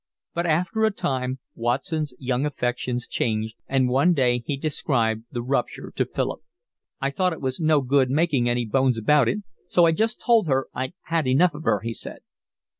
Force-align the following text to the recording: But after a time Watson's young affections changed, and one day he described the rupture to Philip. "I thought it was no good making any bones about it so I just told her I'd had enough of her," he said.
But 0.33 0.47
after 0.47 0.83
a 0.83 0.89
time 0.89 1.37
Watson's 1.53 2.15
young 2.17 2.43
affections 2.43 3.07
changed, 3.07 3.55
and 3.67 3.87
one 3.87 4.13
day 4.13 4.41
he 4.47 4.57
described 4.57 5.25
the 5.31 5.43
rupture 5.43 5.93
to 5.95 6.05
Philip. 6.05 6.39
"I 6.99 7.11
thought 7.11 7.33
it 7.33 7.39
was 7.41 7.59
no 7.61 7.81
good 7.81 8.09
making 8.09 8.49
any 8.49 8.65
bones 8.65 8.97
about 8.97 9.27
it 9.29 9.43
so 9.67 9.85
I 9.85 9.91
just 9.91 10.19
told 10.19 10.47
her 10.47 10.69
I'd 10.73 10.93
had 11.03 11.27
enough 11.27 11.53
of 11.53 11.65
her," 11.65 11.81
he 11.81 11.93
said. 11.93 12.21